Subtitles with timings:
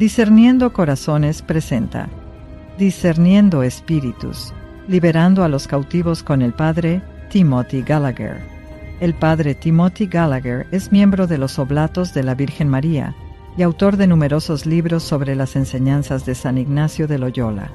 [0.00, 2.08] Discerniendo Corazones presenta
[2.78, 4.54] Discerniendo Espíritus,
[4.88, 8.40] liberando a los cautivos con el Padre Timothy Gallagher.
[9.00, 13.14] El Padre Timothy Gallagher es miembro de los Oblatos de la Virgen María
[13.58, 17.70] y autor de numerosos libros sobre las enseñanzas de San Ignacio de Loyola.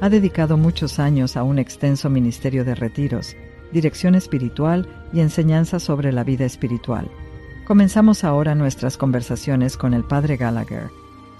[0.00, 3.36] Ha dedicado muchos años a un extenso ministerio de retiros,
[3.72, 7.08] dirección espiritual y enseñanza sobre la vida espiritual.
[7.64, 10.90] Comenzamos ahora nuestras conversaciones con el Padre Gallagher.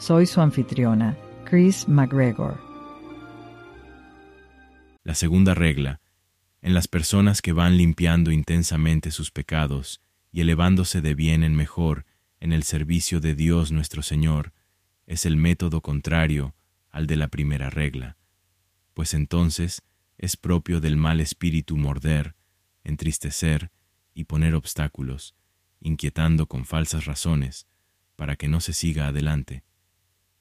[0.00, 1.14] Soy su anfitriona,
[1.44, 2.58] Chris McGregor.
[5.04, 6.00] La segunda regla,
[6.62, 10.00] en las personas que van limpiando intensamente sus pecados
[10.32, 12.06] y elevándose de bien en mejor
[12.40, 14.54] en el servicio de Dios nuestro Señor,
[15.06, 16.54] es el método contrario
[16.88, 18.16] al de la primera regla.
[18.94, 19.82] Pues entonces
[20.16, 22.36] es propio del mal espíritu morder,
[22.84, 23.70] entristecer
[24.14, 25.34] y poner obstáculos,
[25.78, 27.66] inquietando con falsas razones,
[28.16, 29.62] para que no se siga adelante,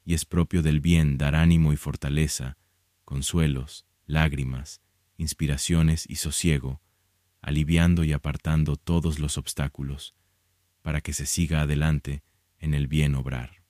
[0.10, 2.58] y es propio del bien dar ánimo y fortaleza,
[3.06, 4.82] consuelos, lágrimas,
[5.18, 6.82] inspiraciones y sosiego,
[7.44, 10.16] aliviando y apartando todos los obstáculos,
[10.82, 12.24] para que se siga adelante
[12.58, 13.62] en el bien obrar.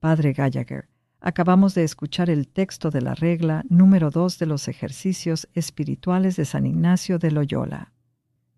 [0.00, 0.88] Padre Gallagher,
[1.20, 6.44] Acabamos de escuchar el texto de la regla número 2 de los ejercicios espirituales de
[6.44, 7.92] San Ignacio de Loyola.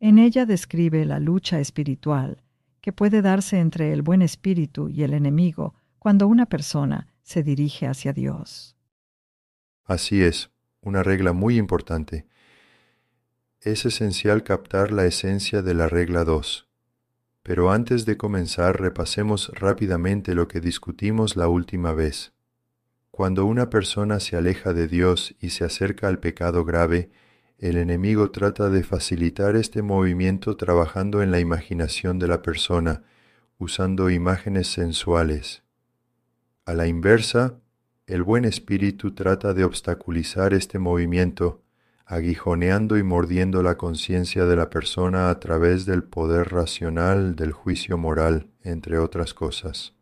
[0.01, 2.43] En ella describe la lucha espiritual
[2.81, 7.87] que puede darse entre el buen espíritu y el enemigo cuando una persona se dirige
[7.87, 8.77] hacia Dios.
[9.85, 10.51] Así es,
[10.81, 12.27] una regla muy importante.
[13.61, 16.67] Es esencial captar la esencia de la regla 2.
[17.45, 22.33] Pero antes de comenzar repasemos rápidamente lo que discutimos la última vez.
[23.13, 27.13] Cuando una persona se aleja de Dios y se acerca al pecado grave,
[27.59, 33.05] el enemigo trata de facilitar este movimiento trabajando en la imaginación de la persona,
[33.57, 35.62] usando imágenes sensuales.
[36.65, 37.59] A la inversa,
[38.07, 41.61] el buen espíritu trata de obstaculizar este movimiento,
[42.07, 47.99] aguijoneando y mordiendo la conciencia de la persona a través del poder racional del juicio
[47.99, 49.95] moral, entre otras cosas.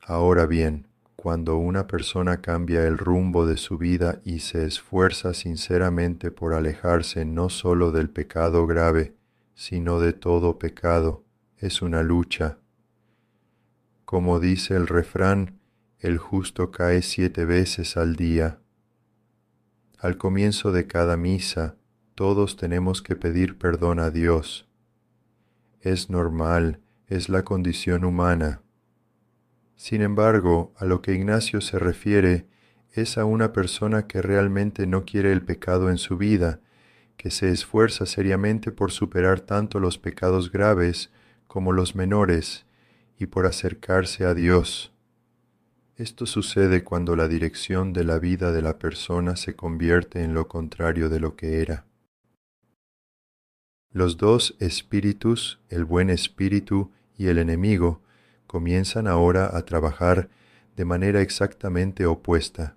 [0.00, 6.32] Ahora bien, cuando una persona cambia el rumbo de su vida y se esfuerza sinceramente
[6.32, 9.14] por alejarse no sólo del pecado grave,
[9.54, 11.22] sino de todo pecado,
[11.58, 12.58] es una lucha.
[14.06, 15.60] Como dice el refrán,
[15.98, 18.60] el justo cae siete veces al día.
[19.98, 21.76] Al comienzo de cada misa,
[22.14, 24.66] todos tenemos que pedir perdón a Dios.
[25.82, 28.62] Es normal, es la condición humana
[29.76, 32.46] sin embargo, a lo que Ignacio se refiere
[32.92, 36.60] es a una persona que realmente no quiere el pecado en su vida,
[37.18, 41.12] que se esfuerza seriamente por superar tanto los pecados graves
[41.46, 42.65] como los menores
[43.18, 44.92] y por acercarse a Dios.
[45.96, 50.46] Esto sucede cuando la dirección de la vida de la persona se convierte en lo
[50.46, 51.86] contrario de lo que era.
[53.92, 58.02] Los dos espíritus, el buen espíritu y el enemigo,
[58.46, 60.28] comienzan ahora a trabajar
[60.76, 62.76] de manera exactamente opuesta.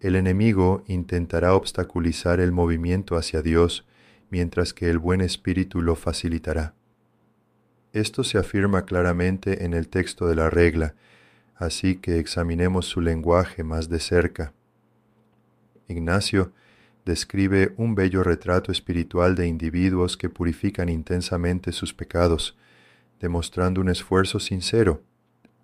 [0.00, 3.86] El enemigo intentará obstaculizar el movimiento hacia Dios,
[4.30, 6.74] mientras que el buen espíritu lo facilitará.
[7.94, 10.96] Esto se afirma claramente en el texto de la regla,
[11.54, 14.52] así que examinemos su lenguaje más de cerca.
[15.86, 16.50] Ignacio
[17.04, 22.56] describe un bello retrato espiritual de individuos que purifican intensamente sus pecados,
[23.20, 25.04] demostrando un esfuerzo sincero.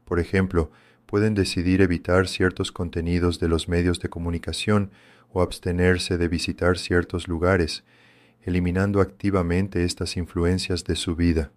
[0.04, 0.70] Por ejemplo,
[1.06, 4.92] pueden decidir evitar ciertos contenidos de los medios de comunicación
[5.32, 7.82] o abstenerse de visitar ciertos lugares,
[8.42, 11.50] eliminando activamente estas influencias de su vida.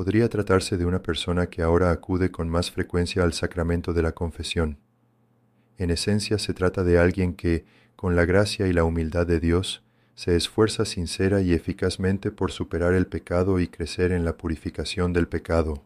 [0.00, 4.12] Podría tratarse de una persona que ahora acude con más frecuencia al sacramento de la
[4.12, 4.78] confesión.
[5.76, 7.66] En esencia se trata de alguien que,
[7.96, 9.82] con la gracia y la humildad de Dios,
[10.14, 15.28] se esfuerza sincera y eficazmente por superar el pecado y crecer en la purificación del
[15.28, 15.84] pecado.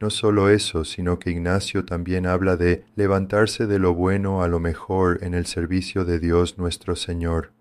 [0.00, 4.58] No solo eso, sino que Ignacio también habla de levantarse de lo bueno a lo
[4.58, 7.55] mejor en el servicio de Dios nuestro Señor.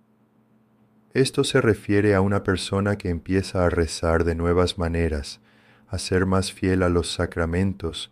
[1.16, 5.40] Esto se refiere a una persona que empieza a rezar de nuevas maneras,
[5.88, 8.12] a ser más fiel a los sacramentos,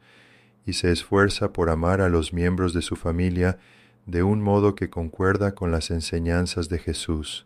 [0.65, 3.59] y se esfuerza por amar a los miembros de su familia
[4.05, 7.45] de un modo que concuerda con las enseñanzas de Jesús.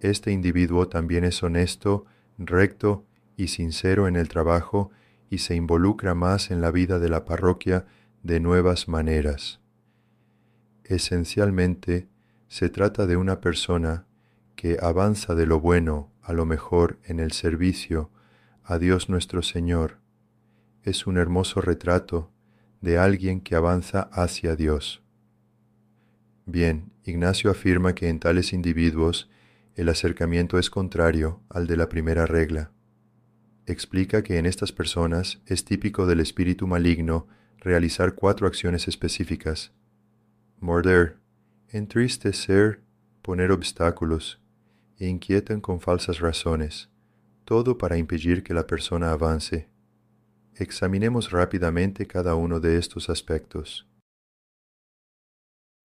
[0.00, 2.04] Este individuo también es honesto,
[2.36, 3.02] recto
[3.34, 4.90] y sincero en el trabajo
[5.30, 7.86] y se involucra más en la vida de la parroquia
[8.22, 9.58] de nuevas maneras.
[10.84, 12.08] Esencialmente,
[12.48, 14.05] se trata de una persona
[14.56, 18.10] que avanza de lo bueno a lo mejor en el servicio,
[18.64, 19.98] a Dios nuestro Señor
[20.86, 22.30] es un hermoso retrato
[22.80, 25.02] de alguien que avanza hacia Dios.
[26.46, 29.28] Bien, Ignacio afirma que en tales individuos
[29.74, 32.70] el acercamiento es contrario al de la primera regla.
[33.66, 37.26] Explica que en estas personas es típico del espíritu maligno
[37.58, 39.72] realizar cuatro acciones específicas.
[40.60, 41.18] Morder,
[41.68, 42.80] entristecer,
[43.22, 44.40] poner obstáculos,
[44.98, 46.88] e inquietan con falsas razones,
[47.44, 49.68] todo para impedir que la persona avance.
[50.54, 53.86] Examinemos rápidamente cada uno de estos aspectos.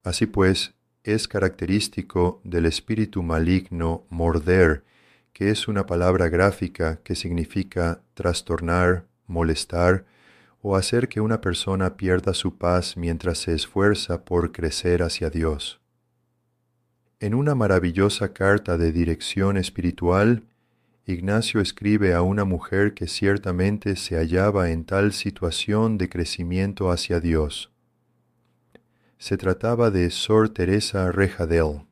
[0.03, 0.73] Así pues,
[1.03, 4.83] es característico del espíritu maligno morder,
[5.33, 10.05] que es una palabra gráfica que significa trastornar, molestar
[10.61, 15.80] o hacer que una persona pierda su paz mientras se esfuerza por crecer hacia Dios.
[17.21, 20.43] En una maravillosa carta de dirección espiritual,
[21.05, 27.19] Ignacio escribe a una mujer que ciertamente se hallaba en tal situación de crecimiento hacia
[27.19, 27.71] Dios.
[29.19, 31.83] Se trataba de Sor Teresa Rejadel,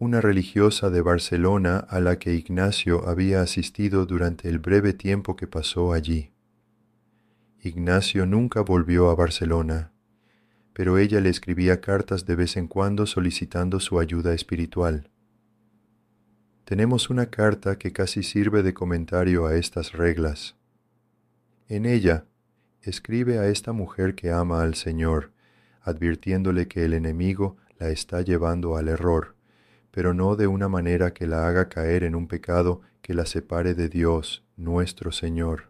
[0.00, 5.46] una religiosa de Barcelona a la que Ignacio había asistido durante el breve tiempo que
[5.46, 6.32] pasó allí.
[7.62, 9.92] Ignacio nunca volvió a Barcelona,
[10.80, 15.10] pero ella le escribía cartas de vez en cuando solicitando su ayuda espiritual.
[16.64, 20.56] Tenemos una carta que casi sirve de comentario a estas reglas.
[21.68, 22.24] En ella,
[22.80, 25.32] escribe a esta mujer que ama al Señor,
[25.82, 29.34] advirtiéndole que el enemigo la está llevando al error,
[29.90, 33.74] pero no de una manera que la haga caer en un pecado que la separe
[33.74, 35.69] de Dios, nuestro Señor.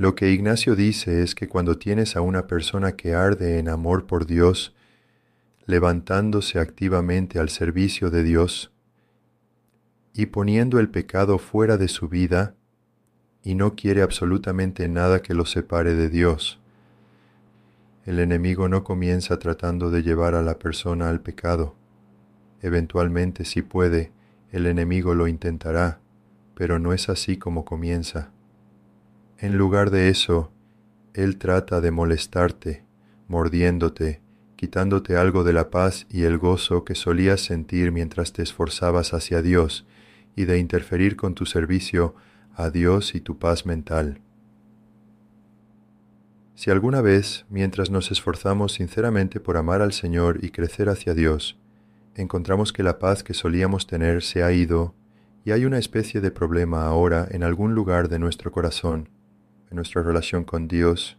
[0.00, 4.06] Lo que Ignacio dice es que cuando tienes a una persona que arde en amor
[4.06, 4.74] por Dios,
[5.66, 8.72] levantándose activamente al servicio de Dios
[10.14, 12.54] y poniendo el pecado fuera de su vida,
[13.42, 16.58] y no quiere absolutamente nada que lo separe de Dios.
[18.06, 21.74] El enemigo no comienza tratando de llevar a la persona al pecado.
[22.62, 24.12] Eventualmente, si puede,
[24.50, 26.00] el enemigo lo intentará,
[26.54, 28.30] pero no es así como comienza.
[29.42, 30.52] En lugar de eso,
[31.14, 32.84] Él trata de molestarte,
[33.26, 34.20] mordiéndote,
[34.54, 39.40] quitándote algo de la paz y el gozo que solías sentir mientras te esforzabas hacia
[39.40, 39.86] Dios
[40.36, 42.14] y de interferir con tu servicio
[42.54, 44.20] a Dios y tu paz mental.
[46.54, 51.58] Si alguna vez, mientras nos esforzamos sinceramente por amar al Señor y crecer hacia Dios,
[52.14, 54.94] encontramos que la paz que solíamos tener se ha ido
[55.46, 59.08] y hay una especie de problema ahora en algún lugar de nuestro corazón,
[59.70, 61.16] en nuestra relación con Dios,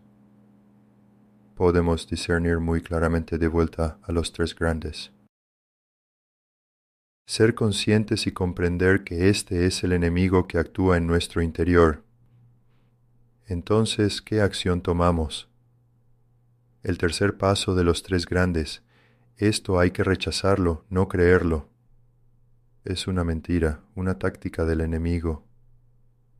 [1.56, 5.12] podemos discernir muy claramente de vuelta a los tres grandes.
[7.26, 12.04] Ser conscientes y comprender que este es el enemigo que actúa en nuestro interior.
[13.46, 15.50] Entonces, ¿qué acción tomamos?
[16.84, 18.84] El tercer paso de los tres grandes.
[19.38, 21.70] Esto hay que rechazarlo, no creerlo.
[22.84, 25.46] Es una mentira, una táctica del enemigo.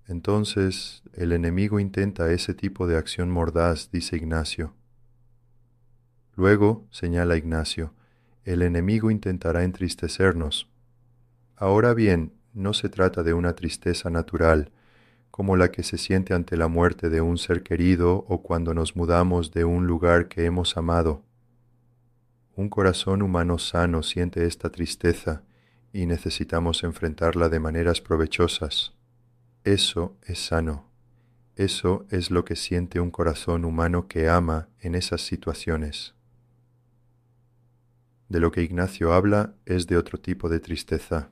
[0.08, 4.74] Entonces el enemigo intenta ese tipo de acción mordaz, dice Ignacio.
[6.36, 7.94] Luego, señala Ignacio,
[8.44, 10.70] el enemigo intentará entristecernos.
[11.56, 14.72] Ahora bien, no se trata de una tristeza natural,
[15.30, 18.96] como la que se siente ante la muerte de un ser querido o cuando nos
[18.96, 21.24] mudamos de un lugar que hemos amado.
[22.56, 25.44] Un corazón humano sano siente esta tristeza
[25.94, 28.94] y necesitamos enfrentarla de maneras provechosas.
[29.64, 30.90] Eso es sano.
[31.56, 36.16] Eso es lo que siente un corazón humano que ama en esas situaciones.
[38.28, 41.30] De lo que Ignacio habla es de otro tipo de tristeza.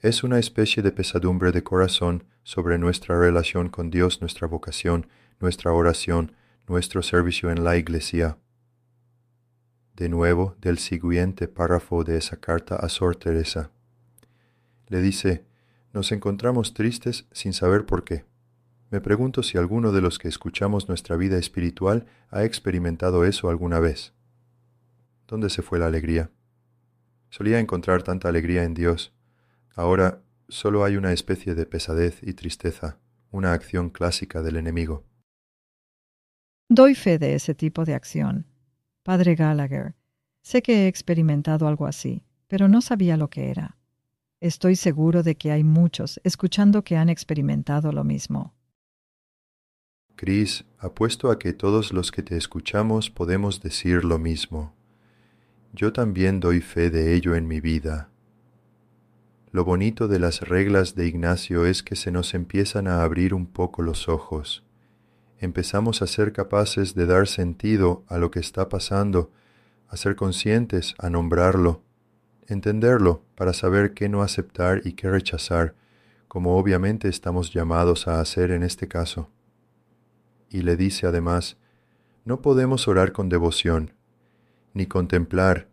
[0.00, 5.06] Es una especie de pesadumbre de corazón sobre nuestra relación con Dios, nuestra vocación,
[5.38, 6.32] nuestra oración,
[6.66, 8.38] nuestro servicio en la Iglesia.
[9.94, 13.70] De nuevo, del siguiente párrafo de esa carta a Sor Teresa.
[14.88, 15.44] Le dice,
[15.92, 18.24] nos encontramos tristes sin saber por qué.
[18.90, 23.80] Me pregunto si alguno de los que escuchamos nuestra vida espiritual ha experimentado eso alguna
[23.80, 24.12] vez.
[25.26, 26.30] ¿Dónde se fue la alegría?
[27.30, 29.14] Solía encontrar tanta alegría en Dios.
[29.74, 32.98] Ahora solo hay una especie de pesadez y tristeza,
[33.30, 35.04] una acción clásica del enemigo.
[36.68, 38.46] Doy fe de ese tipo de acción.
[39.02, 39.94] Padre Gallagher,
[40.42, 43.78] sé que he experimentado algo así, pero no sabía lo que era.
[44.42, 48.52] Estoy seguro de que hay muchos escuchando que han experimentado lo mismo.
[50.16, 54.74] Cris, apuesto a que todos los que te escuchamos podemos decir lo mismo.
[55.72, 58.10] Yo también doy fe de ello en mi vida.
[59.52, 63.46] Lo bonito de las reglas de Ignacio es que se nos empiezan a abrir un
[63.46, 64.64] poco los ojos.
[65.38, 69.30] Empezamos a ser capaces de dar sentido a lo que está pasando,
[69.86, 71.84] a ser conscientes, a nombrarlo,
[72.52, 75.74] entenderlo para saber qué no aceptar y qué rechazar,
[76.28, 79.30] como obviamente estamos llamados a hacer en este caso.
[80.48, 81.56] Y le dice además,
[82.24, 83.92] no podemos orar con devoción,
[84.74, 85.68] ni contemplar,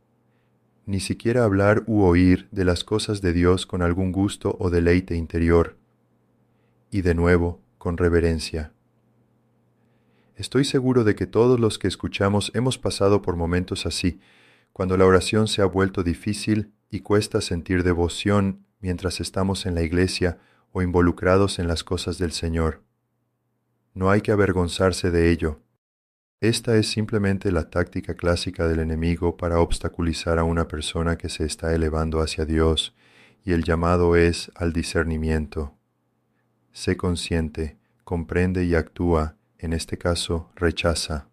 [0.85, 5.15] ni siquiera hablar u oír de las cosas de Dios con algún gusto o deleite
[5.15, 5.77] interior,
[6.89, 8.73] y de nuevo con reverencia.
[10.35, 14.19] Estoy seguro de que todos los que escuchamos hemos pasado por momentos así,
[14.79, 19.81] cuando la oración se ha vuelto difícil y cuesta sentir devoción mientras estamos en la
[19.81, 20.37] iglesia
[20.71, 22.81] o involucrados en las cosas del Señor.
[23.93, 25.59] No hay que avergonzarse de ello,
[26.39, 31.43] esta es simplemente la táctica clásica del enemigo para obstaculizar a una persona que se
[31.43, 32.95] está elevando hacia Dios,
[33.43, 35.75] y el llamado es al discernimiento.
[36.71, 41.28] Sé consciente, comprende y actúa, en este caso, rechaza.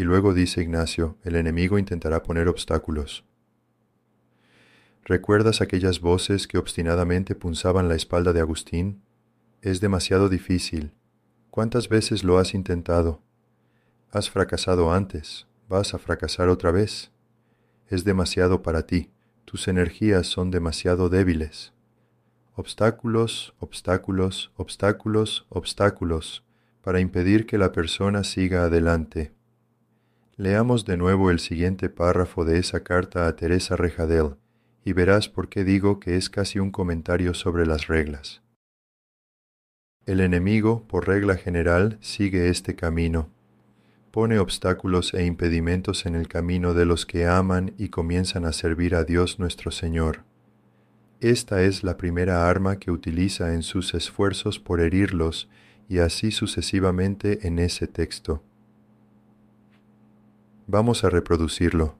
[0.00, 3.22] Y luego dice Ignacio, el enemigo intentará poner obstáculos.
[5.04, 9.02] ¿Recuerdas aquellas voces que obstinadamente punzaban la espalda de Agustín?
[9.60, 10.94] Es demasiado difícil,
[11.50, 13.20] ¿Cuántas veces lo has intentado?
[14.10, 17.12] Has fracasado antes, vas a fracasar otra vez.
[17.86, 19.10] Es demasiado para ti,
[19.44, 21.74] tus energías son demasiado débiles.
[22.54, 26.42] Obstáculos, obstáculos, obstáculos, obstáculos,
[26.80, 29.34] para impedir que la persona siga adelante.
[30.40, 34.36] Leamos de nuevo el siguiente párrafo de esa carta a Teresa Rejadel,
[34.86, 38.40] y verás por qué digo que es casi un comentario sobre las reglas.
[40.06, 43.28] El enemigo, por regla general, sigue este camino.
[44.12, 48.94] Pone obstáculos e impedimentos en el camino de los que aman y comienzan a servir
[48.94, 50.24] a Dios nuestro Señor.
[51.20, 55.50] Esta es la primera arma que utiliza en sus esfuerzos por herirlos
[55.86, 58.42] y así sucesivamente en ese texto.
[60.72, 61.96] Vamos a reproducirlo.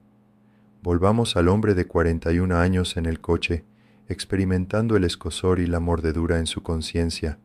[0.81, 3.65] Volvamos al hombre de 41 años en el coche,
[4.07, 7.37] experimentando el escosor y la mordedura en su conciencia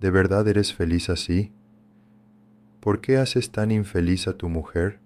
[0.00, 1.52] ¿De verdad eres feliz así?
[2.80, 5.00] ¿Por qué haces tan infeliz a tu mujer?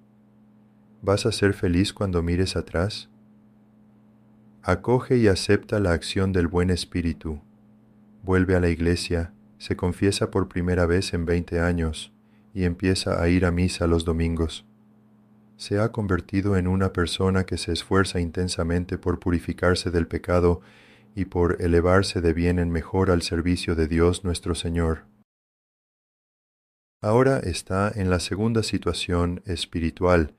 [1.02, 3.10] ¿Vas a ser feliz cuando mires atrás?
[4.62, 7.40] Acoge y acepta la acción del buen espíritu.
[8.22, 12.12] Vuelve a la iglesia, se confiesa por primera vez en veinte años
[12.54, 14.64] y empieza a ir a misa los domingos.
[15.56, 20.60] Se ha convertido en una persona que se esfuerza intensamente por purificarse del pecado
[21.14, 25.04] y por elevarse de bien en mejor al servicio de Dios nuestro Señor.
[27.00, 30.34] Ahora está en la segunda situación espiritual,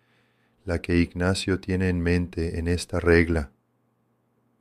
[0.65, 3.51] la que Ignacio tiene en mente en esta regla.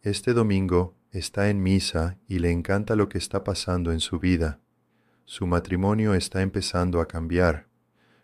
[0.02, 4.60] Este domingo está en misa y le encanta lo que está pasando en su vida.
[5.25, 7.66] Su matrimonio está empezando a cambiar.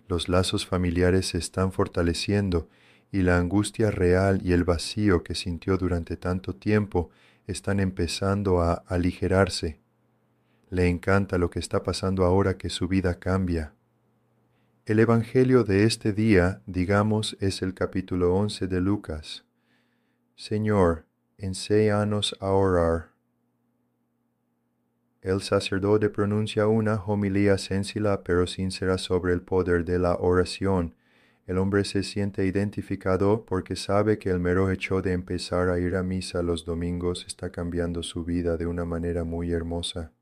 [0.09, 2.69] Los lazos familiares se están fortaleciendo
[3.11, 7.11] y la angustia real y el vacío que sintió durante tanto tiempo
[7.47, 9.81] están empezando a aligerarse.
[10.71, 13.75] Le encanta lo que está pasando ahora que su vida cambia.
[14.87, 19.45] El Evangelio de este día, digamos, es el capítulo 11 de Lucas.
[20.35, 21.07] Señor,
[21.39, 23.12] enséñanos a orar.
[25.23, 30.95] El sacerdote pronuncia una homilía sencilla pero sincera sobre el poder de la oración
[31.47, 35.97] el hombre se siente identificado porque sabe que el mero hecho de empezar a ir
[35.97, 40.13] a misa los domingos está cambiando su vida de una manera muy hermosa.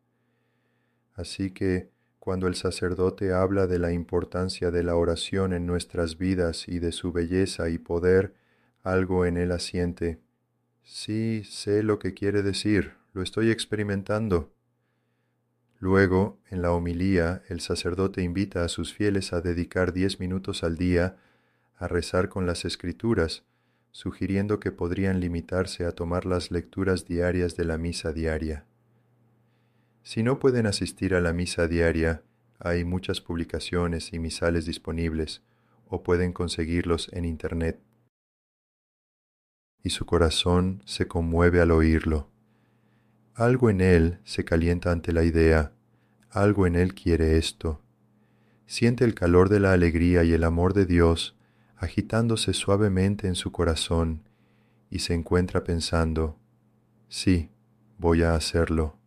[1.14, 6.68] Así que, cuando el sacerdote habla de la importancia de la oración en nuestras vidas
[6.68, 8.34] y de su belleza y poder,
[8.82, 10.20] algo en él asiente.
[10.82, 14.50] Sí, sé lo que quiere decir, lo estoy experimentando.
[15.80, 20.76] Luego, en la homilía, el sacerdote invita a sus fieles a dedicar diez minutos al
[20.76, 21.16] día
[21.74, 23.44] a rezar con las escrituras,
[23.90, 28.66] sugiriendo que podrían limitarse a tomar las lecturas diarias de la misa diaria.
[30.02, 32.22] Si no pueden asistir a la misa diaria,
[32.58, 35.42] hay muchas publicaciones y misales disponibles,
[35.88, 37.80] o pueden conseguirlos en Internet.
[39.82, 42.28] Y su corazón se conmueve al oírlo.
[43.40, 45.72] Algo en él se calienta ante la idea,
[46.28, 47.80] algo en él quiere esto.
[48.66, 51.38] Siente el calor de la alegría y el amor de Dios
[51.78, 54.28] agitándose suavemente en su corazón
[54.90, 56.36] y se encuentra pensando,
[57.08, 57.48] sí,
[57.96, 58.98] voy a hacerlo.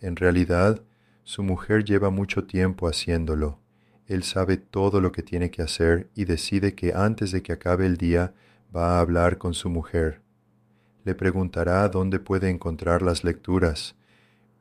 [0.00, 0.82] En realidad,
[1.22, 3.60] su mujer lleva mucho tiempo haciéndolo.
[4.08, 7.86] Él sabe todo lo que tiene que hacer y decide que antes de que acabe
[7.86, 8.34] el día
[8.74, 10.21] va a hablar con su mujer.
[11.04, 13.96] Le preguntará dónde puede encontrar las lecturas,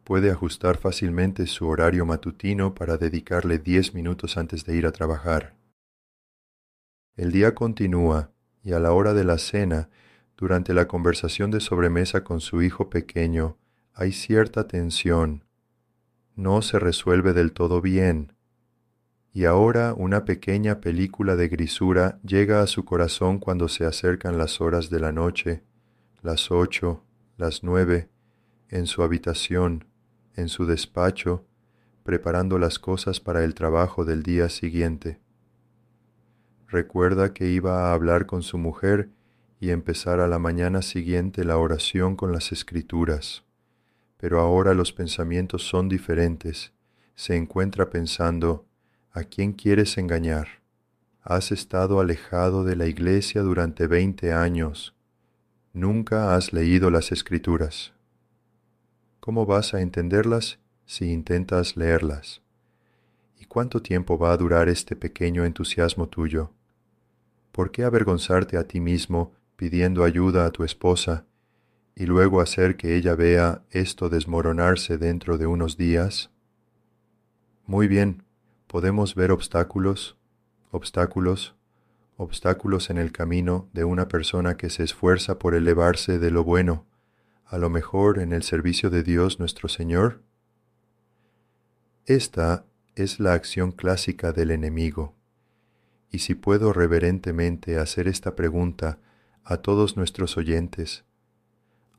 [0.04, 5.56] puede ajustar fácilmente su horario matutino para dedicarle diez minutos antes de ir a trabajar.
[7.16, 8.32] El día continúa
[8.64, 9.90] y a la hora de la cena,
[10.38, 13.58] durante la conversación de sobremesa con su hijo pequeño,
[13.94, 15.44] hay cierta tensión.
[16.36, 18.34] No se resuelve del todo bien.
[19.34, 24.62] Y ahora una pequeña película de grisura llega a su corazón cuando se acercan las
[24.62, 25.64] horas de la noche,
[26.22, 27.04] las ocho,
[27.38, 28.10] las nueve,
[28.70, 29.86] en su habitación,
[30.36, 31.46] en su despacho,
[32.04, 35.20] preparando las cosas para el trabajo del día siguiente.
[36.68, 39.10] Recuerda que iba a hablar con su mujer
[39.60, 43.44] y empezar a la mañana siguiente la oración con las escrituras.
[44.18, 46.72] Pero ahora los pensamientos son diferentes.
[47.16, 48.66] Se encuentra pensando,
[49.12, 50.48] ¿a quién quieres engañar?
[51.24, 54.96] Has estado alejado de la iglesia durante veinte años.
[55.74, 57.94] Nunca has leído las escrituras.
[59.20, 62.42] ¿Cómo vas a entenderlas si intentas leerlas?
[63.40, 66.52] ¿Y cuánto tiempo va a durar este pequeño entusiasmo tuyo?
[67.52, 71.26] ¿por qué avergonzarte a ti mismo pidiendo ayuda a tu esposa
[71.96, 76.32] y luego hacer que ella vea esto desmoronarse dentro de unos días?
[77.66, 78.24] Muy bien,
[78.68, 80.18] podemos ver obstáculos,
[80.72, 81.56] obstáculos,
[82.22, 86.86] obstáculos en el camino de una persona que se esfuerza por elevarse de lo bueno,
[87.46, 90.22] a lo mejor en el servicio de Dios nuestro Señor?
[92.06, 95.16] Esta es la acción clásica del enemigo
[96.12, 99.00] y si puedo reverentemente hacer esta pregunta
[99.44, 101.06] a todos nuestros oyentes,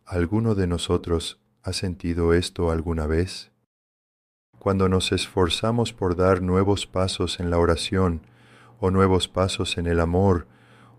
[0.04, 3.50] ¿alguno de nosotros ha sentido esto alguna vez?
[4.58, 8.20] Cuando nos esforzamos por dar nuevos pasos en la oración,
[8.82, 10.48] o nuevos pasos en el amor,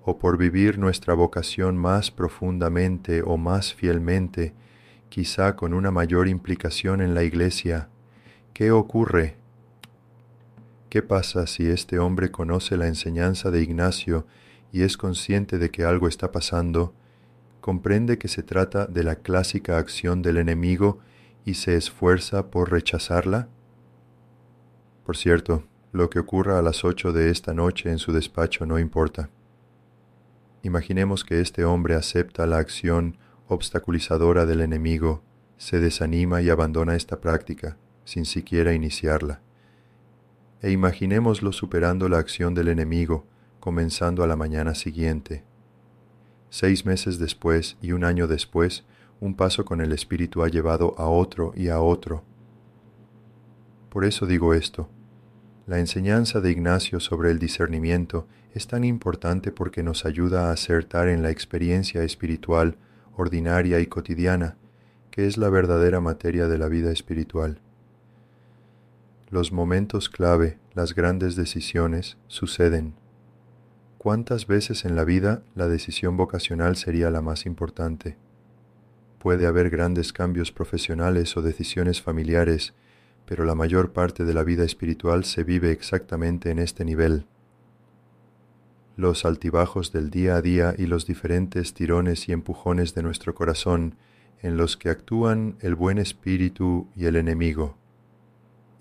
[0.05, 4.53] o por vivir nuestra vocación más profundamente o más fielmente,
[5.09, 7.89] quizá con una mayor implicación en la Iglesia,
[8.53, 9.35] ¿qué ocurre
[10.89, 14.27] ¿Qué pasa si este hombre conoce la enseñanza de Ignacio
[14.71, 16.93] y es consciente de que algo está pasando?
[17.61, 20.99] comprende que se trata de la clásica acción del enemigo
[21.45, 23.47] y se esfuerza por rechazarla?
[25.05, 28.77] Por cierto, lo que ocurra a las ocho de esta noche en su despacho no
[28.77, 29.29] importa.
[30.61, 35.23] Imaginemos que este hombre acepta la acción obstaculizadora del enemigo,
[35.57, 39.39] se desanima y abandona esta práctica, sin siquiera iniciarla
[40.63, 43.27] e imaginémoslo superando la acción del enemigo,
[43.59, 45.43] comenzando a la mañana siguiente.
[46.49, 48.85] Seis meses después y un año después,
[49.19, 52.23] un paso con el Espíritu ha llevado a otro y a otro.
[53.89, 54.89] Por eso digo esto.
[55.65, 61.07] La enseñanza de Ignacio sobre el discernimiento es tan importante porque nos ayuda a acertar
[61.07, 62.75] en la experiencia espiritual
[63.15, 64.57] ordinaria y cotidiana,
[65.09, 67.59] que es la verdadera materia de la vida espiritual.
[69.29, 72.95] Los momentos clave, las grandes decisiones, suceden.
[73.97, 78.17] ¿Cuántas veces en la vida la decisión vocacional sería la más importante?
[79.17, 82.73] Puede haber grandes cambios profesionales o decisiones familiares,
[83.25, 87.25] pero la mayor parte de la vida espiritual se vive exactamente en este nivel.
[88.95, 93.95] Los altibajos del día a día y los diferentes tirones y empujones de nuestro corazón
[94.41, 97.77] en los que actúan el buen espíritu y el enemigo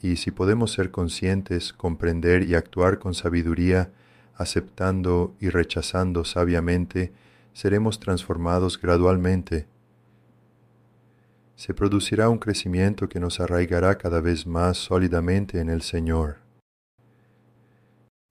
[0.02, 3.92] y si podemos ser conscientes, comprender y actuar con sabiduría,
[4.34, 7.12] aceptando y rechazando sabiamente,
[7.52, 9.66] seremos transformados gradualmente.
[11.64, 16.38] Se producirá un crecimiento que nos arraigará cada vez más sólidamente en el Señor.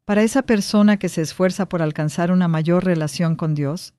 [0.03, 3.93] Para esa persona que se esfuerza por alcanzar una mayor relación con Dios,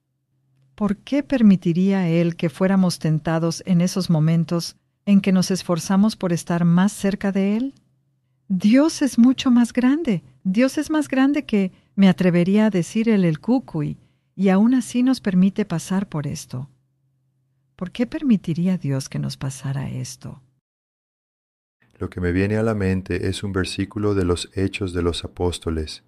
[0.75, 4.75] ¿por qué permitiría Él que fuéramos tentados en esos momentos
[5.07, 7.73] en que nos esforzamos por estar más cerca de Él?
[8.49, 10.21] Dios es mucho más grande.
[10.43, 13.97] Dios es más grande que me atrevería a decir el el cucuy,
[14.35, 16.69] y aún así nos permite pasar por esto.
[17.75, 20.41] ¿Por qué permitiría Dios que nos pasara esto?
[21.99, 25.23] Lo que me viene a la mente es un versículo de los Hechos de los
[25.23, 26.03] Apóstoles,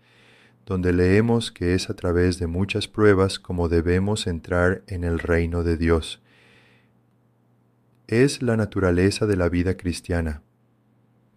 [0.66, 5.64] donde leemos que es a través de muchas pruebas como debemos entrar en el reino
[5.64, 6.22] de Dios
[8.08, 10.44] es la naturaleza de la vida cristiana.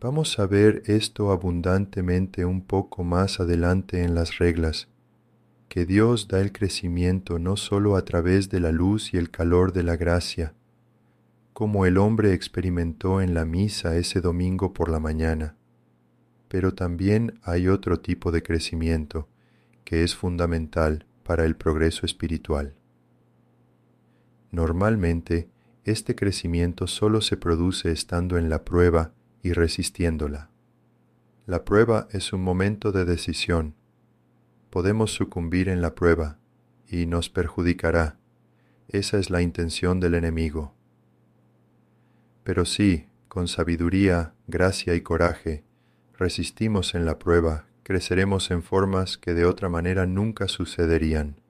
[0.00, 4.88] Vamos a ver esto abundantemente un poco más adelante en las reglas,
[5.68, 9.72] que Dios da el crecimiento no sólo a través de la luz y el calor
[9.72, 10.54] de la gracia,
[11.52, 15.56] como el hombre experimentó en la misa ese domingo por la mañana,
[16.48, 19.28] pero también hay otro tipo de crecimiento
[19.84, 22.74] que es fundamental para el progreso espiritual.
[24.50, 25.50] Normalmente,
[25.84, 30.50] este crecimiento solo se produce estando en la prueba y resistiéndola.
[31.46, 33.74] La prueba es un momento de decisión.
[34.70, 36.38] Podemos sucumbir en la prueba
[36.88, 38.18] y nos perjudicará.
[38.88, 40.74] Esa es la intención del enemigo.
[42.44, 45.64] Pero si, con sabiduría, gracia y coraje,
[46.18, 51.40] resistimos en la prueba, creceremos en formas que de otra manera nunca sucederían.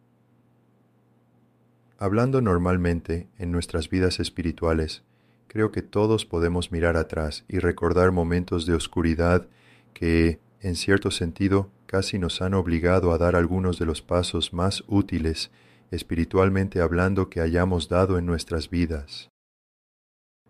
[1.99, 5.03] Hablando normalmente en nuestras vidas espirituales,
[5.49, 9.49] creo que todos podemos mirar atrás y recordar momentos de oscuridad
[9.95, 14.85] que, en cierto sentido, casi nos han obligado a dar algunos de los pasos más
[14.87, 15.51] útiles,
[15.91, 19.29] espiritualmente hablando, que hayamos dado en nuestras vidas.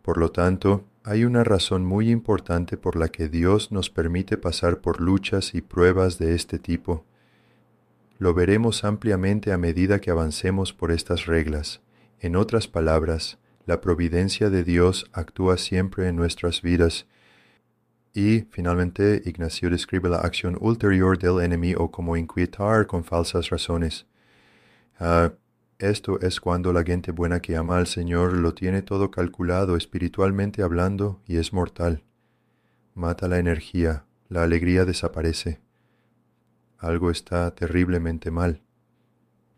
[0.02, 4.82] Por lo tanto, hay una razón muy importante por la que Dios nos permite pasar
[4.82, 7.06] por luchas y pruebas de este tipo,
[8.18, 11.80] lo veremos ampliamente a medida que avancemos por estas reglas.
[12.18, 17.06] En otras palabras, la providencia de Dios actúa siempre en nuestras vidas.
[18.14, 24.06] Y, finalmente, Ignacio describe la acción ulterior del enemigo como inquietar con falsas razones.
[24.98, 25.32] Ah,
[25.78, 30.62] esto es cuando la gente buena que ama al Señor lo tiene todo calculado espiritualmente
[30.62, 32.02] hablando y es mortal.
[32.94, 35.60] Mata la energía, la alegría desaparece
[36.78, 38.62] algo está terriblemente mal.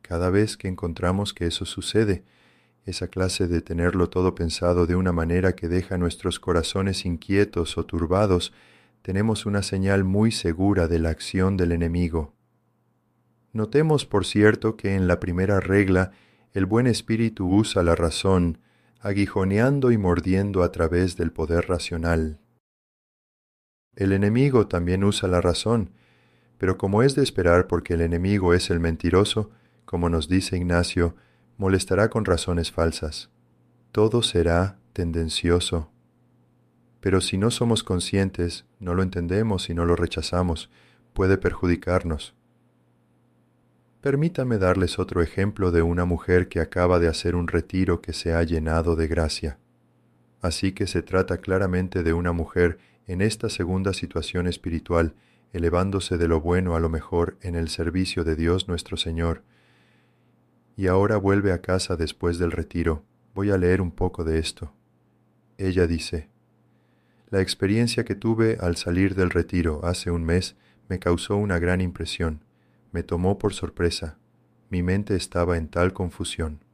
[0.01, 2.25] Cada vez que encontramos que eso sucede,
[2.91, 7.87] esa clase de tenerlo todo pensado de una manera que deja nuestros corazones inquietos o
[7.87, 8.53] turbados,
[9.03, 12.35] tenemos una señal muy segura de la acción del enemigo.
[13.53, 16.13] Notemos, por cierto, que en la primera regla
[16.53, 18.59] el buen espíritu usa la razón,
[19.01, 22.39] aguijoneando y mordiendo a través del poder racional.
[23.97, 25.91] El enemigo también usa la razón,
[26.59, 29.51] pero como es de esperar porque el enemigo es el mentiroso,
[29.85, 31.17] como nos dice Ignacio,
[31.61, 33.29] molestará con razones falsas.
[33.93, 35.91] Todo será tendencioso.
[37.01, 40.71] Pero si no somos conscientes, no lo entendemos y no lo rechazamos,
[41.13, 42.35] puede perjudicarnos.
[44.01, 48.33] Permítame darles otro ejemplo de una mujer que acaba de hacer un retiro que se
[48.33, 49.59] ha llenado de gracia.
[50.41, 55.13] Así que se trata claramente de una mujer en esta segunda situación espiritual
[55.53, 59.43] elevándose de lo bueno a lo mejor en el servicio de Dios nuestro Señor.
[60.77, 63.05] Y ahora vuelve a casa después del retiro.
[63.35, 64.73] Voy a leer un poco de esto.
[65.59, 66.29] Ella dice,
[67.29, 70.57] La experiencia que tuve al salir del retiro hace un mes
[70.89, 72.45] me causó una gran impresión,
[72.93, 74.19] me tomó por sorpresa,
[74.71, 76.65] mi mente estaba en tal confusión.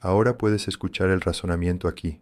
[0.00, 2.20] Ahora puedes escuchar el razonamiento aquí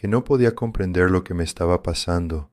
[0.00, 2.49] que no podía comprender lo que me estaba pasando.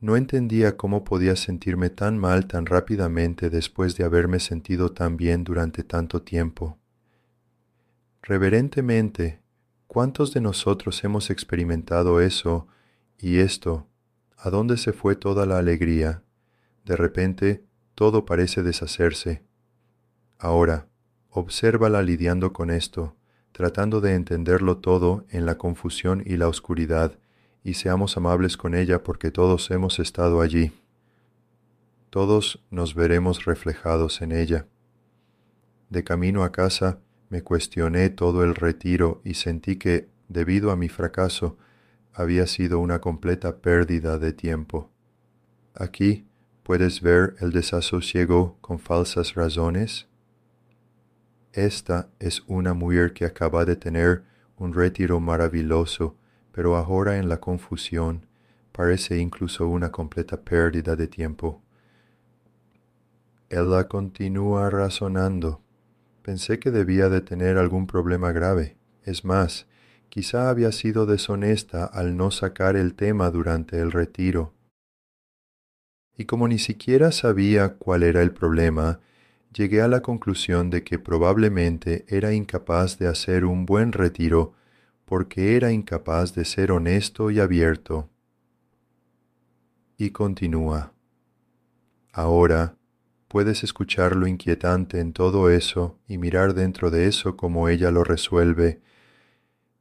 [0.00, 5.44] No entendía cómo podía sentirme tan mal tan rápidamente después de haberme sentido tan bien
[5.44, 6.78] durante tanto tiempo.
[8.22, 9.40] Reverentemente,
[9.86, 12.66] ¿cuántos de nosotros hemos experimentado eso
[13.18, 13.86] y esto?
[14.36, 16.22] ¿A dónde se fue toda la alegría?
[16.84, 19.42] De repente, todo parece deshacerse.
[20.38, 20.88] Ahora,
[21.30, 23.16] obsérvala lidiando con esto
[23.56, 27.18] tratando de entenderlo todo en la confusión y la oscuridad,
[27.66, 30.72] y seamos amables con ella porque todos hemos estado allí.
[32.10, 34.66] Todos nos veremos reflejados en ella.
[35.90, 40.88] De camino a casa me cuestioné todo el retiro y sentí que, debido a mi
[40.88, 41.58] fracaso,
[42.12, 44.90] había sido una completa pérdida de tiempo.
[45.74, 46.26] Aquí
[46.62, 50.06] puedes ver el desasosiego con falsas razones
[51.56, 54.24] esta es una mujer que acaba de tener
[54.58, 56.14] un retiro maravilloso,
[56.56, 58.24] pero ahora en la confusión
[58.72, 61.60] parece incluso una completa pérdida de tiempo.
[63.50, 65.60] Ella continúa razonando.
[66.22, 68.78] Pensé que debía de tener algún problema grave.
[69.04, 69.66] Es más,
[70.08, 74.54] quizá había sido deshonesta al no sacar el tema durante el retiro.
[76.16, 79.00] Y como ni siquiera sabía cuál era el problema,
[79.52, 84.54] llegué a la conclusión de que probablemente era incapaz de hacer un buen retiro
[85.06, 88.10] porque era incapaz de ser honesto y abierto.
[89.96, 90.92] Y continúa.
[92.12, 92.76] Ahora
[93.28, 98.04] puedes escuchar lo inquietante en todo eso y mirar dentro de eso como ella lo
[98.04, 98.82] resuelve.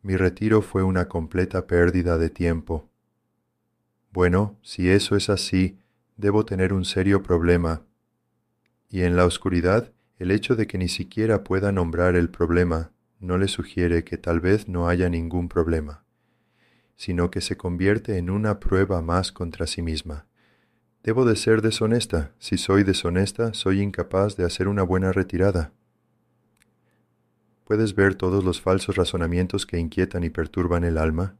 [0.01, 2.89] Mi retiro fue una completa pérdida de tiempo.
[4.11, 5.77] Bueno, si eso es así,
[6.15, 7.81] debo tener un serio problema
[8.89, 12.91] y en la oscuridad el hecho de que ni siquiera pueda nombrar el problema
[13.25, 16.05] no le sugiere que tal vez no haya ningún problema,
[16.95, 20.27] sino que se convierte en una prueba más contra sí misma.
[21.03, 22.33] Debo de ser deshonesta.
[22.39, 25.71] Si soy deshonesta, soy incapaz de hacer una buena retirada.
[27.63, 31.37] ¿Puedes ver todos los falsos razonamientos que inquietan y perturban el alma?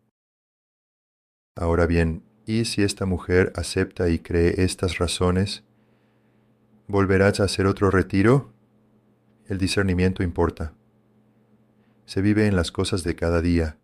[1.56, 5.64] Ahora bien, ¿y si esta mujer acepta y cree estas razones?
[6.88, 8.54] ¿Volverás a hacer otro retiro?
[9.48, 10.74] El discernimiento importa.
[12.06, 13.78] Se vive en las cosas de cada día.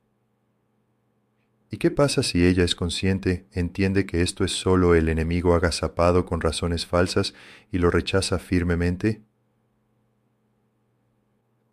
[1.69, 6.25] ¿Y qué pasa si ella es consciente, entiende que esto es solo el enemigo agazapado
[6.25, 7.33] con razones falsas
[7.71, 9.21] y lo rechaza firmemente?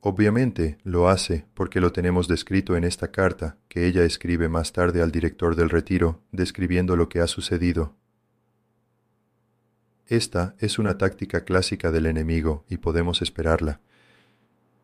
[0.00, 5.02] Obviamente lo hace porque lo tenemos descrito en esta carta que ella escribe más tarde
[5.02, 7.96] al director del retiro, describiendo lo que ha sucedido.
[10.06, 13.80] Esta es una táctica clásica del enemigo y podemos esperarla.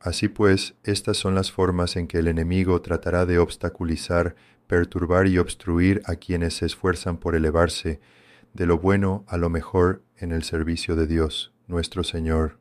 [0.05, 4.37] Así pues, estas son las formas en que el enemigo tratará de obstaculizar,
[4.67, 8.01] perturbar y obstruir a quienes se esfuerzan por elevarse
[8.53, 12.61] de lo bueno a lo mejor en el servicio de Dios, nuestro Señor.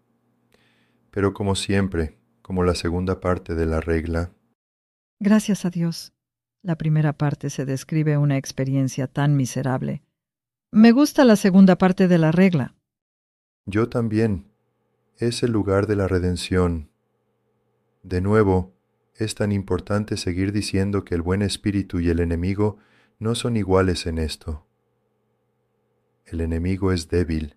[1.11, 4.31] Pero como siempre, como la segunda parte de la regla.
[5.19, 6.13] Gracias a Dios.
[6.61, 10.01] La primera parte se describe una experiencia tan miserable.
[10.71, 12.73] Me gusta la segunda parte de la regla.
[13.65, 14.49] Yo también.
[15.17, 16.92] Es el lugar de la redención.
[18.03, 18.73] De nuevo,
[19.15, 22.77] es tan importante seguir diciendo que el buen espíritu y el enemigo
[23.19, 24.65] no son iguales en esto.
[26.25, 27.55] El enemigo es débil.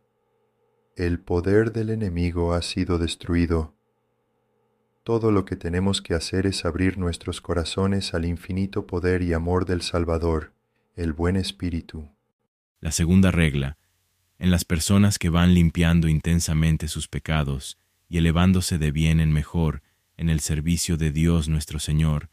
[0.96, 3.76] El poder del enemigo ha sido destruido
[5.06, 9.64] todo lo que tenemos que hacer es abrir nuestros corazones al infinito poder y amor
[9.64, 10.52] del Salvador,
[10.96, 12.10] el buen Espíritu.
[12.80, 13.78] La segunda regla,
[14.40, 17.78] en las personas que van limpiando intensamente sus pecados
[18.08, 19.84] y elevándose de bien en mejor
[20.16, 22.30] en el servicio de Dios nuestro Señor,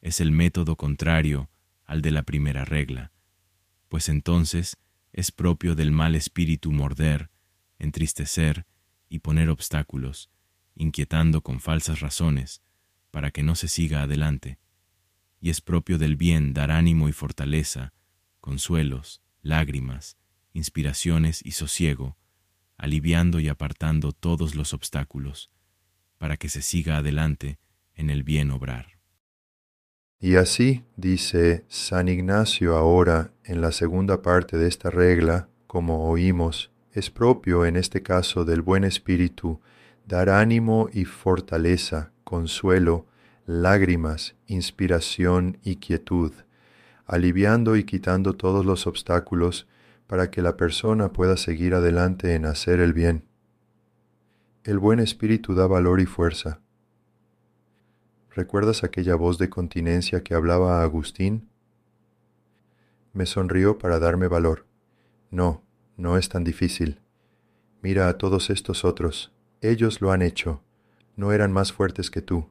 [0.00, 1.50] es el método contrario
[1.84, 3.12] al de la primera regla,
[3.88, 4.76] pues entonces
[5.12, 7.30] es propio del mal espíritu morder,
[7.78, 8.66] entristecer
[9.08, 10.30] y poner obstáculos,
[10.74, 12.62] inquietando con falsas razones,
[13.10, 14.58] para que no se siga adelante,
[15.40, 17.92] y es propio del bien dar ánimo y fortaleza,
[18.40, 20.16] consuelos, lágrimas,
[20.52, 22.16] inspiraciones y sosiego,
[22.76, 25.50] aliviando y apartando todos los obstáculos,
[26.24, 27.58] para que se siga adelante
[27.94, 28.86] en el bien obrar.
[30.18, 36.72] Y así, dice San Ignacio ahora en la segunda parte de esta regla, como oímos,
[36.92, 39.60] es propio en este caso del buen espíritu
[40.06, 43.04] dar ánimo y fortaleza, consuelo,
[43.44, 46.32] lágrimas, inspiración y quietud,
[47.04, 49.66] aliviando y quitando todos los obstáculos
[50.06, 53.24] para que la persona pueda seguir adelante en hacer el bien.
[54.64, 56.62] El buen espíritu da valor y fuerza.
[58.30, 61.50] ¿Recuerdas aquella voz de continencia que hablaba a Agustín?
[63.12, 64.64] Me sonrió para darme valor.
[65.30, 65.62] No,
[65.98, 67.02] no es tan difícil.
[67.82, 70.62] Mira a todos estos otros, ellos lo han hecho,
[71.14, 72.48] no eran más fuertes que tú.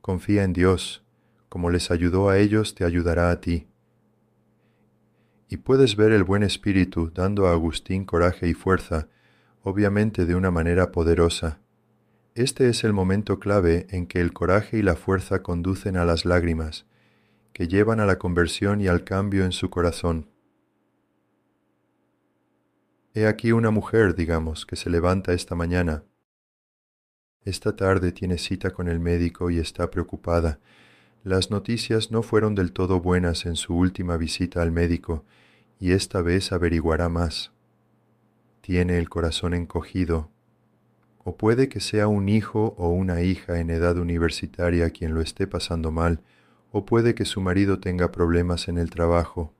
[0.00, 1.04] Confía en Dios,
[1.50, 3.66] como les ayudó a ellos, te ayudará a ti.
[5.50, 9.08] Y puedes ver el buen espíritu dando a Agustín coraje y fuerza,
[9.62, 11.60] obviamente de una manera poderosa.
[12.34, 16.24] Este es el momento clave en que el coraje y la fuerza conducen a las
[16.24, 16.86] lágrimas,
[17.52, 20.28] que llevan a la conversión y al cambio en su corazón.
[23.14, 26.04] He aquí una mujer, digamos, que se levanta esta mañana,
[27.44, 30.60] esta tarde tiene cita con el médico y está preocupada.
[31.24, 35.24] Las noticias no fueron del todo buenas en su última visita al médico,
[35.80, 37.52] y esta vez averiguará más.
[38.62, 40.30] Tiene el corazón encogido,
[41.24, 45.48] o puede que sea un hijo o una hija en edad universitaria quien lo esté
[45.48, 46.20] pasando mal,
[46.70, 49.52] o puede que su marido tenga problemas en el trabajo.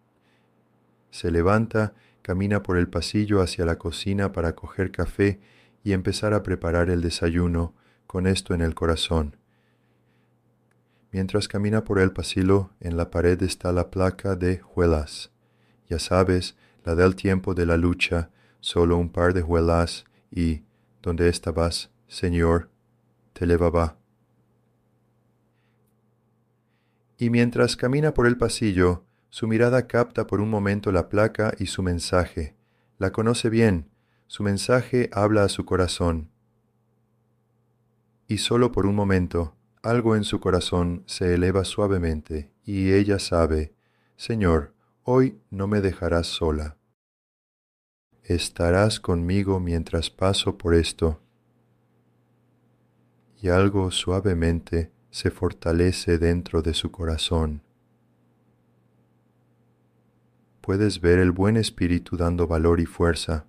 [1.10, 5.40] Se levanta, camina por el pasillo hacia la cocina para coger café
[5.82, 7.74] y empezar a preparar el desayuno
[8.06, 9.36] con esto en el corazón.
[11.10, 15.32] Mientras camina por el pasillo, en la pared está la placa de juelas.
[15.88, 18.30] Ya sabes, la del tiempo de la lucha,
[18.62, 20.62] solo un par de juelas y,
[21.02, 22.70] donde estabas, Señor,
[23.34, 23.98] te levaba.
[27.18, 31.66] Y mientras camina por el pasillo, su mirada capta por un momento la placa y
[31.66, 32.56] su mensaje.
[32.98, 33.90] La conoce bien,
[34.26, 36.30] su mensaje habla a su corazón.
[38.28, 43.74] Y solo por un momento, algo en su corazón se eleva suavemente y ella sabe,
[44.16, 44.72] Señor,
[45.02, 46.76] hoy no me dejarás sola.
[48.24, 51.20] Estarás conmigo mientras paso por esto.
[53.40, 57.62] Y algo suavemente se fortalece dentro de su corazón.
[60.60, 63.46] Puedes ver el buen espíritu dando valor y fuerza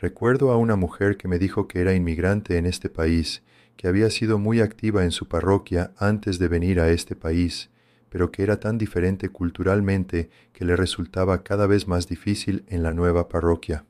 [0.00, 3.42] Recuerdo a una mujer que me dijo que era inmigrante en este país
[3.76, 7.69] que había sido muy activa en su parroquia antes de venir a este país,
[8.10, 12.92] pero que era tan diferente culturalmente que le resultaba cada vez más difícil en la
[12.92, 13.86] nueva parroquia.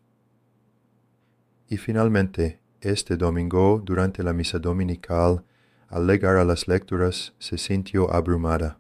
[1.69, 5.45] Y finalmente, este domingo, durante la misa dominical,
[5.89, 8.79] al llegar a las lecturas, se sintió abrumada.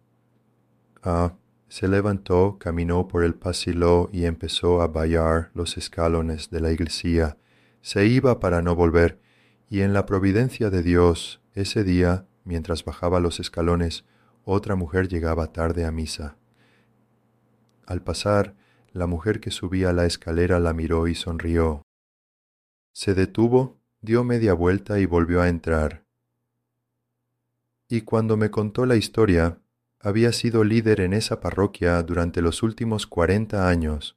[1.03, 1.35] Ah,
[1.68, 7.38] se levantó, caminó por el pasillo y empezó a vallar los escalones de la iglesia.
[7.81, 9.20] Se iba para no volver,
[9.68, 14.05] y en la providencia de Dios, ese día, mientras bajaba los escalones,
[14.44, 16.37] otra mujer llegaba tarde a misa.
[17.87, 18.55] Al pasar,
[18.92, 21.83] la mujer que subía la escalera la miró y sonrió.
[22.92, 26.05] Se detuvo, dio media vuelta y volvió a entrar.
[27.88, 29.59] Y cuando me contó la historia,
[30.00, 34.16] había sido líder en esa parroquia durante los últimos cuarenta años.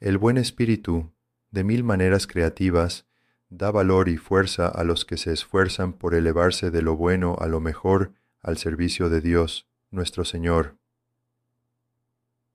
[0.00, 1.12] El buen espíritu,
[1.50, 3.06] de mil maneras creativas,
[3.56, 7.46] da valor y fuerza a los que se esfuerzan por elevarse de lo bueno a
[7.46, 8.12] lo mejor
[8.42, 10.76] al servicio de Dios, nuestro Señor.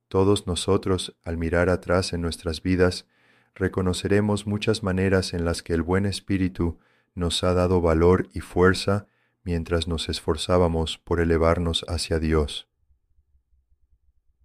[0.08, 3.06] Todos nosotros, al mirar atrás en nuestras vidas,
[3.54, 6.78] reconoceremos muchas maneras en las que el buen Espíritu
[7.14, 9.06] nos ha dado valor y fuerza
[9.42, 12.68] mientras nos esforzábamos por elevarnos hacia Dios.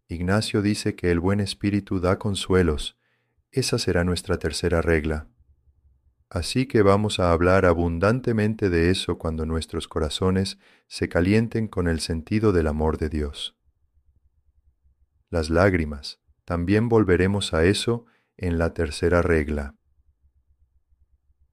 [0.07, 2.97] Ignacio dice que el buen Espíritu da consuelos.
[3.51, 5.27] Esa será nuestra tercera regla.
[6.35, 12.01] Así que vamos a hablar abundantemente de eso cuando nuestros corazones se calienten con el
[12.01, 13.55] sentido del amor de Dios.
[15.29, 19.75] Las lágrimas, también volveremos a eso en la tercera regla.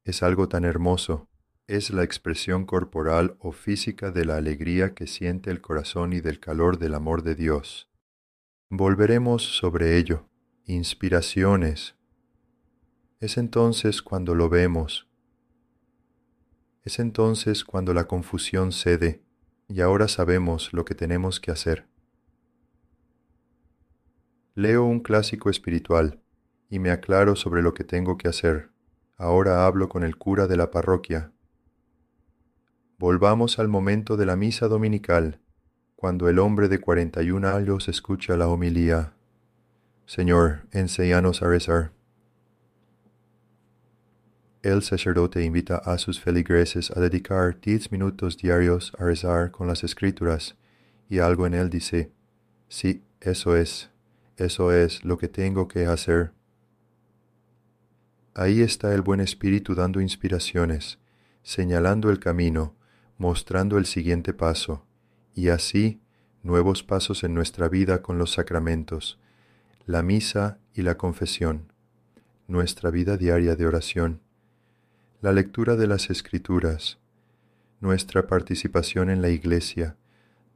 [0.03, 1.29] Es algo tan hermoso,
[1.69, 6.41] es la expresión corporal o física de la alegría que siente el corazón y del
[6.41, 7.89] calor del amor de Dios.
[8.69, 10.29] Volveremos sobre ello,
[10.65, 11.95] inspiraciones,
[13.23, 15.07] es entonces cuando lo vemos.
[16.83, 19.23] Es entonces cuando la confusión cede
[19.69, 21.87] y ahora sabemos lo que tenemos que hacer.
[24.57, 26.21] Leo un clásico espiritual
[26.69, 28.71] y me aclaro sobre lo que tengo que hacer.
[29.17, 31.31] Ahora hablo con el cura de la parroquia.
[32.99, 35.39] Volvamos al momento de la misa dominical,
[35.95, 39.13] cuando el hombre de cuarenta y un años escucha la homilía.
[40.07, 42.02] Señor, enséñanos a rezar
[44.63, 49.83] el sacerdote invita a sus feligreses a dedicar diez minutos diarios a rezar con las
[49.83, 50.57] escrituras,
[51.09, 52.13] y algo en él dice,
[52.69, 53.91] sí, eso es,
[54.37, 56.33] eso es lo que tengo que hacer.
[58.35, 61.01] Ahí está el buen espíritu dando inspiraciones,
[61.43, 62.77] señalando el camino,
[63.19, 64.87] mostrando el siguiente paso,
[65.35, 66.01] y así
[66.45, 69.19] nuevos pasos en nuestra vida con los sacramentos,
[69.87, 71.73] la misa y la confesión,
[72.47, 74.21] nuestra vida diaria de oración
[75.23, 76.99] la lectura de las Escrituras,
[77.79, 79.97] nuestra participación en la Iglesia,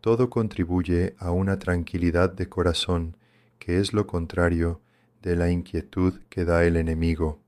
[0.01, 3.17] todo contribuye a una tranquilidad de corazón
[3.61, 4.81] que es lo contrario
[5.23, 7.39] de la inquietud que da el enemigo,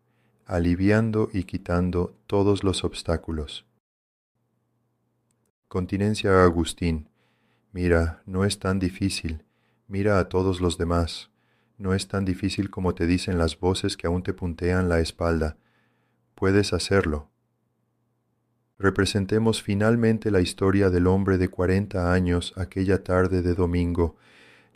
[0.47, 3.67] aliviando y quitando todos los obstáculos.
[5.67, 7.09] Continencia Agustín,
[7.73, 9.43] mira, no es tan difícil,
[9.89, 11.31] mira a todos los demás,
[11.79, 15.57] no es tan difícil como te dicen las voces que aún te puntean la espalda,
[16.38, 17.29] puedes hacerlo.
[18.79, 24.14] Representemos finalmente la historia del hombre de cuarenta años aquella tarde de domingo,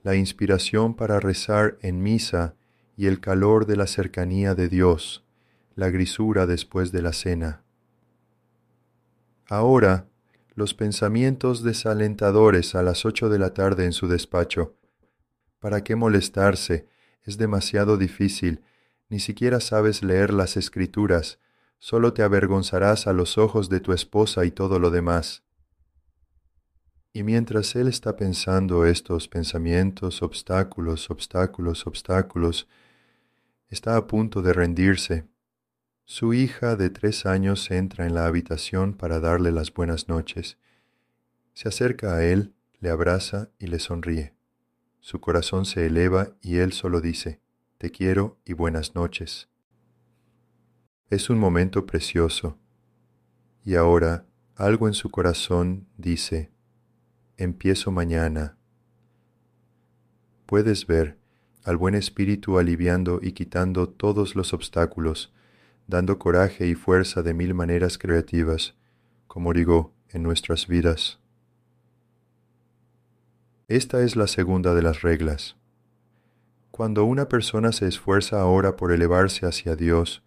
[0.02, 2.56] la inspiración para rezar en misa
[2.96, 5.24] y el calor de la cercanía de Dios,
[5.76, 7.62] la grisura después de la cena.
[9.48, 10.08] Ahora,
[10.56, 14.74] los pensamientos desalentadores a las ocho de la tarde en su despacho.
[15.60, 16.88] ¿Para qué molestarse?
[17.22, 18.62] Es demasiado difícil.
[19.08, 21.38] Ni siquiera sabes leer las escrituras
[21.82, 25.42] solo te avergonzarás a los ojos de tu esposa y todo lo demás.
[27.12, 32.68] Y mientras él está pensando estos pensamientos, obstáculos, obstáculos, obstáculos,
[33.68, 35.26] está a punto de rendirse.
[36.04, 40.58] Su hija de tres años entra en la habitación para darle las buenas noches.
[41.52, 44.34] Se acerca a él, le abraza y le sonríe.
[45.00, 47.40] Su corazón se eleva y él solo dice,
[47.78, 49.48] Te quiero y buenas noches.
[51.12, 52.56] Es un momento precioso.
[53.66, 54.24] Y ahora
[54.56, 56.50] algo en su corazón dice,
[57.36, 58.56] empiezo mañana.
[60.46, 61.18] Puedes ver
[61.64, 65.34] al buen espíritu aliviando y quitando todos los obstáculos,
[65.86, 68.74] dando coraje y fuerza de mil maneras creativas,
[69.26, 71.20] como digo, en nuestras vidas.
[73.68, 75.58] Esta es la segunda de las reglas.
[76.70, 80.22] Cuando una persona se esfuerza ahora por elevarse hacia Dios,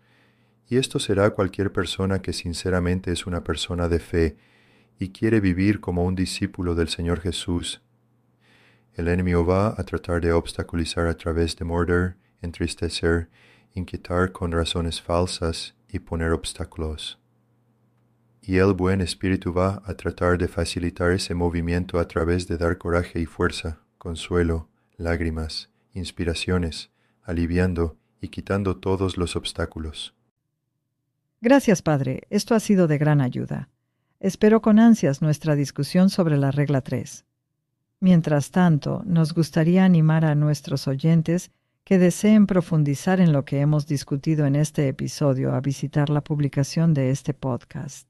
[0.67, 4.37] Y esto será cualquier persona que sinceramente es una persona de fe
[4.99, 7.81] y quiere vivir como un discípulo del Señor Jesús.
[8.95, 13.29] El enemigo va a tratar de obstaculizar a través de morder, entristecer,
[13.73, 17.19] inquietar con razones falsas y poner obstáculos.
[18.41, 22.77] Y el buen espíritu va a tratar de facilitar ese movimiento a través de dar
[22.77, 26.91] coraje y fuerza, consuelo, lágrimas, inspiraciones,
[27.23, 30.14] aliviando y quitando todos los obstáculos.
[31.45, 32.23] Gracias, Padre.
[32.31, 33.69] Esto ha sido de gran ayuda.
[34.19, 37.23] Espero con ansias nuestra discusión sobre la regla 3.
[37.99, 41.51] Mientras tanto, nos gustaría animar a nuestros oyentes
[41.83, 46.95] que deseen profundizar en lo que hemos discutido en este episodio a visitar la publicación
[46.95, 48.09] de este podcast.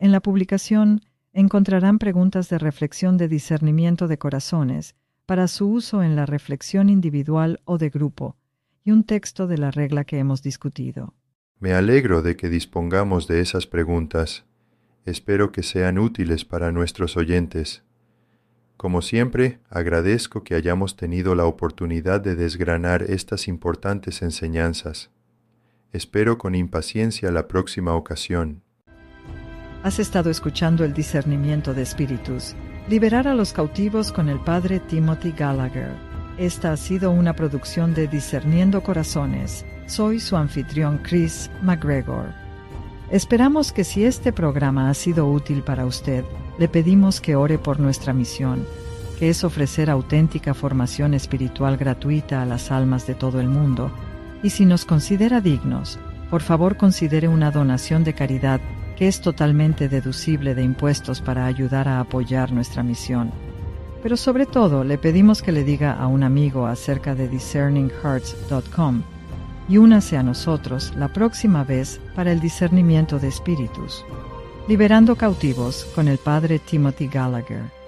[0.00, 6.16] En la publicación encontrarán preguntas de reflexión de discernimiento de corazones para su uso en
[6.16, 8.34] la reflexión individual o de grupo
[8.82, 11.14] y un texto de la regla que hemos discutido.
[11.60, 14.44] Me alegro de que dispongamos de esas preguntas.
[15.04, 17.82] Espero que sean útiles para nuestros oyentes.
[18.76, 25.10] Como siempre, agradezco que hayamos tenido la oportunidad de desgranar estas importantes enseñanzas.
[25.92, 28.62] Espero con impaciencia la próxima ocasión.
[29.84, 32.56] Has estado escuchando el discernimiento de espíritus,
[32.88, 35.92] liberar a los cautivos con el padre Timothy Gallagher.
[36.36, 42.32] Esta ha sido una producción de Discerniendo Corazones soy su anfitrión Chris McGregor.
[43.10, 46.24] Esperamos que si este programa ha sido útil para usted,
[46.58, 48.66] le pedimos que ore por nuestra misión,
[49.18, 53.90] que es ofrecer auténtica formación espiritual gratuita a las almas de todo el mundo.
[54.42, 55.98] Y si nos considera dignos,
[56.30, 58.60] por favor considere una donación de caridad
[58.96, 63.32] que es totalmente deducible de impuestos para ayudar a apoyar nuestra misión.
[64.02, 69.13] Pero sobre todo le pedimos que le diga a un amigo acerca de discerninghearts.com
[69.68, 74.04] y únase a nosotros la próxima vez para el discernimiento de espíritus,
[74.68, 77.83] liberando cautivos con el Padre Timothy Gallagher.